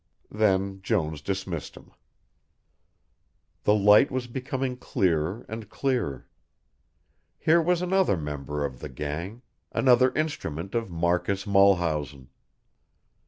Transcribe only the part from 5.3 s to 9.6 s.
and clearer. Here was another member of the gang,